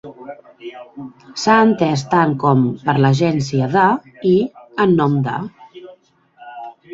[1.41, 3.85] S'ha entès tan com "per l'agència de"
[4.31, 4.33] i
[4.87, 5.37] "en nom de".